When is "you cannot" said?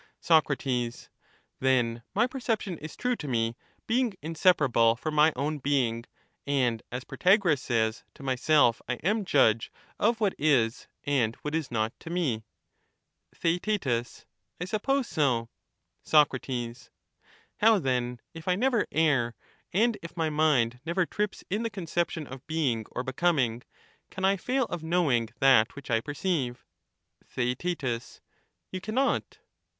28.71-29.37